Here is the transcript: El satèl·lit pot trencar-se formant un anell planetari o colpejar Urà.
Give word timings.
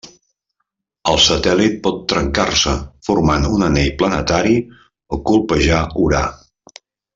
El 1.11 1.19
satèl·lit 1.25 1.75
pot 1.87 1.99
trencar-se 2.13 2.73
formant 3.09 3.45
un 3.59 3.67
anell 3.69 3.93
planetari 4.01 4.57
o 5.15 5.21
colpejar 5.31 5.85
Urà. 6.09 6.25